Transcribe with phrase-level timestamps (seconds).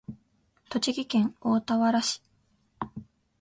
[0.71, 2.23] 栃木県大田原市